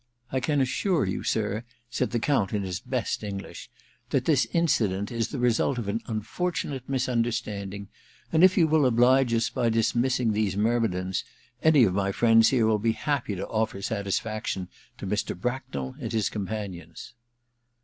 [0.01, 4.25] ^ I can assure you, sir,' said the Count in his best English, * that
[4.25, 7.87] this incident is the result of an unfortunate misunderstanding,
[8.33, 11.23] and if you ^1 oblige us by dismissing these myrmidons,
[11.61, 15.39] any of my friends here will be happy to oflTer satisfaction to Mr.
[15.39, 17.11] Bracknell and his com panions.'